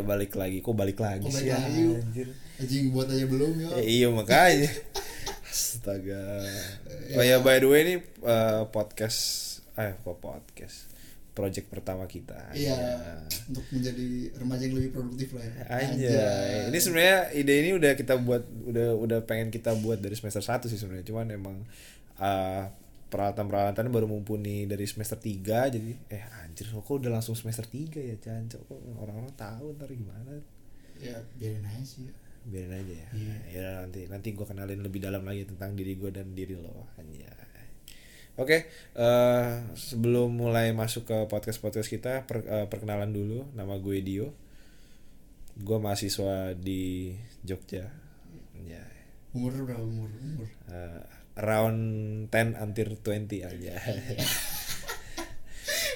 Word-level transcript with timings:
ya 0.00 0.02
balik 0.02 0.32
lagi. 0.32 0.58
Kok 0.58 0.72
balik 0.72 0.98
lagi 0.98 1.22
Kok 1.22 1.30
sih? 1.30 1.46
balik 1.46 1.52
lagi, 1.54 1.78
yuk. 1.78 1.96
anjir. 1.98 2.28
Anjing 2.56 2.84
buat 2.90 3.06
aja 3.06 3.24
belum 3.24 3.52
ya 3.54 3.68
Ya, 3.70 3.82
iya 3.82 4.08
makanya. 4.08 4.70
Astaga. 5.44 6.22
Oh 7.12 7.22
ya 7.22 7.36
by 7.38 7.56
the 7.56 7.66
way 7.66 7.80
ini 7.82 7.94
eh, 8.02 8.62
podcast 8.68 9.20
eh 9.74 9.96
kok 9.96 10.16
podcast? 10.16 10.88
Project 11.30 11.70
pertama 11.70 12.04
kita 12.04 12.36
iya 12.52 12.74
Ya. 12.74 13.22
untuk 13.48 13.62
menjadi 13.70 14.08
remaja 14.36 14.62
yang 14.62 14.76
lebih 14.76 14.92
produktif 14.92 15.30
lah 15.32 15.42
ya. 15.42 15.62
Aja 15.64 16.20
ini 16.68 16.78
sebenarnya 16.78 17.18
ide 17.32 17.54
ini 17.56 17.70
udah 17.72 17.92
kita 17.94 18.18
buat 18.18 18.44
udah 18.66 18.98
udah 18.98 19.18
pengen 19.24 19.48
kita 19.48 19.72
buat 19.74 19.98
dari 19.98 20.12
semester 20.12 20.42
1 20.42 20.66
sih 20.66 20.76
sebenarnya. 20.76 21.06
Cuman 21.06 21.26
emang 21.30 21.56
eh, 22.18 22.64
peralatan-peralatan 23.10 23.90
baru 23.90 24.06
mumpuni 24.06 24.64
dari 24.64 24.86
semester 24.86 25.18
3 25.18 25.74
jadi 25.74 25.90
eh 26.08 26.24
anjir 26.40 26.70
kok 26.70 26.86
udah 26.86 27.10
langsung 27.10 27.34
semester 27.34 27.66
3 27.66 27.90
ya 27.98 28.16
cancok 28.16 28.62
kok 28.64 28.80
orang-orang 29.02 29.34
tahu 29.34 29.74
ntar 29.74 29.90
gimana? 29.90 30.38
Ya 30.96 31.18
biarin 31.36 31.66
aja 31.66 31.82
sih. 31.82 32.06
Biarin 32.46 32.72
aja 32.72 32.94
ya. 32.94 33.08
Iya. 33.12 33.36
ya 33.50 33.68
nanti 33.82 34.06
nanti 34.06 34.30
gue 34.32 34.46
kenalin 34.46 34.80
lebih 34.80 35.02
dalam 35.02 35.26
lagi 35.26 35.42
tentang 35.44 35.74
diri 35.74 35.98
gue 35.98 36.08
dan 36.14 36.30
diri 36.32 36.54
lo. 36.54 36.86
Aja 36.96 37.28
oke 38.40 38.56
eh, 38.96 39.52
sebelum 39.76 40.32
mulai 40.32 40.72
masuk 40.72 41.04
ke 41.04 41.16
podcast 41.28 41.60
podcast 41.60 41.90
kita 41.92 42.24
per- 42.24 42.46
eh, 42.46 42.66
perkenalan 42.70 43.10
dulu. 43.10 43.50
Nama 43.52 43.74
gue 43.76 43.98
Dio. 44.00 44.30
Gue 45.60 45.76
mahasiswa 45.76 46.54
di 46.56 47.12
Jogja. 47.44 47.84
Ya 48.64 48.80
umur 49.34 49.52
berapa 49.66 49.82
umur? 49.84 50.08
Umur? 50.08 50.48
Eh, 50.72 51.04
around 51.38 51.78
10 52.32 52.58
until 52.58 52.88
20 52.98 53.46
aja. 53.46 53.74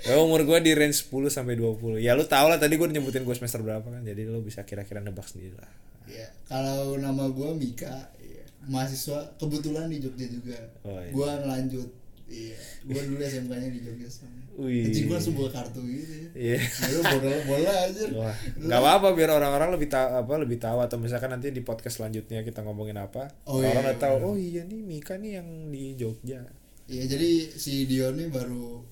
Ya, 0.00 0.16
umur 0.16 0.42
gue 0.48 0.58
di 0.64 0.72
range 0.72 1.12
10 1.12 1.28
sampai 1.28 1.60
20 1.60 2.00
Ya 2.00 2.16
lu 2.16 2.24
tau 2.24 2.48
lah 2.48 2.56
tadi 2.56 2.80
gue 2.80 2.88
nyebutin 2.88 3.20
gue 3.20 3.36
semester 3.36 3.60
berapa 3.60 3.84
kan 3.84 4.00
Jadi 4.00 4.26
lu 4.26 4.40
bisa 4.40 4.64
kira-kira 4.64 4.98
nebak 4.98 5.28
sendiri 5.28 5.54
lah. 5.60 5.70
Ya 6.10 6.26
kalau 6.50 6.98
nama 6.98 7.30
gua 7.30 7.54
Mika 7.54 8.10
iya. 8.18 8.42
mahasiswa 8.66 9.38
kebetulan 9.38 9.86
di 9.86 10.02
Jogja 10.02 10.26
juga. 10.26 10.58
Oh, 10.82 10.98
iya. 10.98 11.10
gua 11.14 11.30
ngelanjut 11.44 11.88
iya 12.30 12.56
gua 12.86 13.02
dulu 13.02 13.18
SMK 13.18 13.52
nya 13.52 13.68
di 13.68 13.80
Jogja 13.82 14.08
Wih. 14.54 14.86
anjing 14.86 15.04
gua 15.06 15.16
langsung 15.18 15.34
bawa 15.34 15.50
kartu 15.50 15.80
gitu 15.82 16.12
ya 16.14 16.28
Iya 16.30 16.58
Lalu 16.60 16.98
bola 17.02 17.36
bola 17.44 17.72
aja 17.82 18.02
Wah, 18.12 18.34
nggak 18.56 18.78
apa-apa 18.78 19.08
biar 19.12 19.30
orang-orang 19.32 19.68
lebih 19.74 19.88
tahu 19.88 20.06
apa 20.16 20.32
lebih 20.38 20.58
tahu 20.58 20.78
atau 20.78 20.96
misalkan 20.96 21.30
nanti 21.30 21.48
di 21.48 21.60
podcast 21.60 21.98
selanjutnya 21.98 22.40
kita 22.40 22.62
ngomongin 22.62 22.96
apa 22.96 23.28
Oh, 23.44 23.58
orang 23.58 23.82
iya, 23.84 23.96
tahu 23.96 24.14
bener. 24.16 24.28
oh 24.28 24.36
iya 24.36 24.62
nih 24.62 24.80
Mika 24.80 25.16
nih 25.16 25.42
yang 25.42 25.48
di 25.68 25.94
Jogja 25.94 26.40
Iya 26.86 27.04
jadi 27.06 27.30
si 27.50 27.86
Dion 27.86 28.14
nih 28.14 28.28
baru 28.28 28.82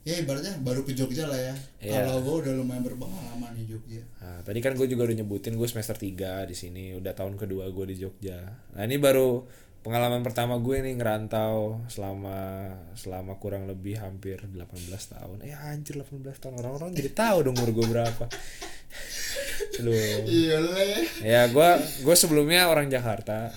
ya 0.00 0.16
ibaratnya 0.16 0.56
baru 0.64 0.80
ke 0.80 0.96
Jogja 0.96 1.28
lah 1.28 1.36
ya. 1.36 1.54
Iya. 1.76 2.08
Kalau 2.08 2.24
gue 2.24 2.34
udah 2.40 2.52
lumayan 2.56 2.80
berpengalaman 2.80 3.52
di 3.52 3.68
Jogja. 3.68 4.00
nah, 4.16 4.40
tadi 4.40 4.64
kan 4.64 4.72
gue 4.72 4.88
juga 4.88 5.04
udah 5.04 5.16
nyebutin 5.18 5.60
gue 5.60 5.68
semester 5.68 5.92
3 5.92 6.48
di 6.48 6.56
sini 6.56 6.96
udah 6.96 7.12
tahun 7.12 7.36
kedua 7.36 7.68
gue 7.68 7.84
di 7.92 7.96
Jogja 8.00 8.40
nah 8.72 8.88
ini 8.88 8.96
baru 8.96 9.44
pengalaman 9.80 10.20
pertama 10.20 10.60
gue 10.60 10.76
nih 10.84 10.94
ngerantau 11.00 11.80
selama 11.88 12.68
selama 12.92 13.40
kurang 13.40 13.64
lebih 13.64 13.96
hampir 13.96 14.36
18 14.44 14.60
tahun 14.92 15.36
eh 15.40 15.56
anjir 15.56 15.96
18 15.96 16.20
tahun 16.36 16.54
orang-orang 16.60 16.92
jadi 16.92 17.10
tahu 17.16 17.48
dong 17.48 17.56
umur 17.56 17.72
gue 17.72 17.86
berapa 17.88 18.24
Aduh. 19.80 20.24
Iya 20.26 20.56
ya 21.24 21.42
gue 21.48 21.68
gue 22.04 22.16
sebelumnya 22.16 22.68
orang 22.68 22.92
Jakarta 22.92 23.48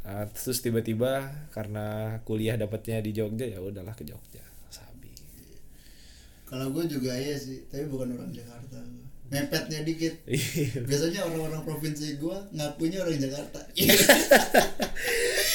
Ah, 0.00 0.24
terus 0.26 0.64
tiba-tiba 0.64 1.28
karena 1.52 2.18
kuliah 2.24 2.56
dapatnya 2.56 3.04
di 3.04 3.12
Jogja 3.12 3.44
ya 3.44 3.60
udahlah 3.60 3.92
ke 3.92 4.02
Jogja 4.02 4.40
sabi 4.72 5.12
Kalau 6.48 6.72
gue 6.72 6.84
juga 6.88 7.14
iya 7.14 7.38
sih, 7.38 7.62
tapi 7.70 7.86
bukan 7.86 8.18
orang 8.18 8.32
Jakarta. 8.34 8.80
Mepetnya 9.30 9.86
dikit. 9.86 10.26
Iya. 10.26 10.82
Biasanya 10.82 11.20
orang-orang 11.30 11.62
provinsi 11.62 12.18
gue 12.18 12.36
ngakunya 12.58 12.98
orang 13.06 13.22
Jakarta. 13.22 13.60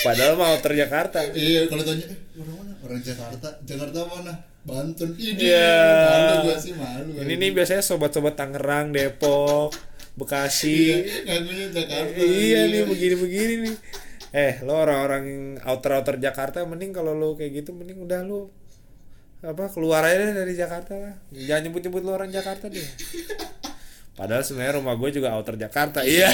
padahal 0.05 0.33
mau 0.37 0.55
ter 0.61 0.73
Jakarta 0.77 1.19
iya 1.33 1.65
kalau 1.65 1.81
tanya 1.81 2.05
eh, 2.05 2.17
orang 2.37 2.55
mana? 2.61 2.71
Orang 2.85 3.01
Jakarta. 3.01 3.47
Jakarta 3.65 3.99
mana? 4.05 4.33
Banten. 4.65 5.09
Ini. 5.13 5.37
Iya. 5.41 5.77
Malu 6.09 6.33
gue 6.49 6.57
sih 6.57 6.73
malu. 6.73 7.09
ini 7.21 7.33
nih 7.37 7.49
biasanya 7.53 7.81
sobat-sobat 7.81 8.33
Tangerang 8.37 8.93
Depok 8.93 9.73
Bekasi 10.15 11.05
Jakarta. 11.73 12.17
iya 12.21 12.65
nih 12.71 12.85
begini-begini 12.87 13.53
nih 13.67 13.75
eh 14.35 14.53
lo 14.63 14.79
orang-orang 14.79 15.57
outer-outer 15.63 16.19
Jakarta 16.19 16.63
mending 16.63 16.95
kalau 16.95 17.11
lo 17.15 17.35
kayak 17.35 17.63
gitu 17.63 17.75
mending 17.75 18.03
udah 18.03 18.23
lo 18.23 18.51
apa 19.43 19.69
keluar 19.69 20.01
aja 20.07 20.31
dari 20.31 20.55
Jakarta 20.55 20.93
lah 20.97 21.15
jangan 21.35 21.69
nyebut-nyebut 21.69 22.01
lo 22.01 22.11
orang 22.15 22.31
Jakarta 22.31 22.71
deh 22.71 22.81
padahal 24.19 24.41
sebenarnya 24.41 24.79
rumah 24.79 24.95
gue 24.95 25.09
juga 25.11 25.35
outer 25.35 25.59
Jakarta 25.59 26.01
iya 26.03 26.31